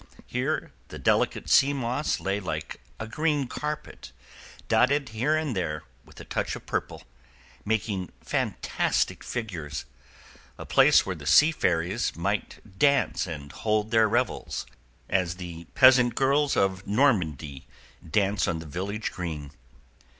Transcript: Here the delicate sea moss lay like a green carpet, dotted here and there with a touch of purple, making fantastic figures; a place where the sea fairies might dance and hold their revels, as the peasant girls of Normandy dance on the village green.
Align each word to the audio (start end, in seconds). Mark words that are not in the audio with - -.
Here 0.25 0.71
the 0.87 0.97
delicate 0.97 1.47
sea 1.47 1.73
moss 1.73 2.19
lay 2.19 2.39
like 2.39 2.81
a 2.99 3.05
green 3.05 3.45
carpet, 3.45 4.11
dotted 4.67 5.09
here 5.09 5.35
and 5.35 5.55
there 5.55 5.83
with 6.05 6.19
a 6.19 6.25
touch 6.25 6.55
of 6.55 6.65
purple, 6.65 7.03
making 7.65 8.11
fantastic 8.19 9.23
figures; 9.23 9.85
a 10.57 10.65
place 10.65 11.05
where 11.05 11.13
the 11.15 11.27
sea 11.27 11.51
fairies 11.51 12.15
might 12.15 12.79
dance 12.79 13.27
and 13.27 13.51
hold 13.51 13.91
their 13.91 14.09
revels, 14.09 14.65
as 15.07 15.35
the 15.35 15.65
peasant 15.75 16.15
girls 16.15 16.57
of 16.57 16.87
Normandy 16.87 17.67
dance 18.03 18.47
on 18.47 18.57
the 18.57 18.65
village 18.65 19.11
green. 19.11 19.51